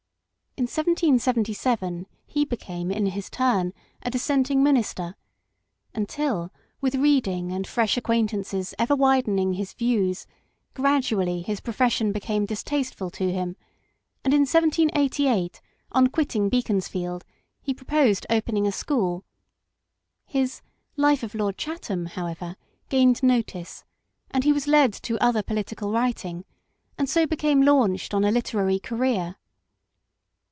[0.57, 3.73] In 1777 he became, in his turn,
[4.03, 5.15] a dissenting minister;
[5.95, 10.27] until, with reading and fresh acquain tances ever widening his views,
[10.73, 13.55] gradually his profession became distasteful to him,
[14.25, 15.61] and in 1788,
[15.93, 17.23] on quitting Beaconsh'eld,
[17.61, 19.23] he proposed opening a school.
[20.25, 20.61] His
[20.97, 22.57] Life of Lord Chatham, however,
[22.89, 23.85] gained notice,
[24.29, 26.43] and he was led to other political writing,
[26.97, 29.37] and so became launched on a literary career.